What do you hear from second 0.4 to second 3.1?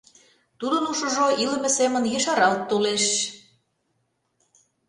Тудын ушыжо илыме семын ешаралт толеш.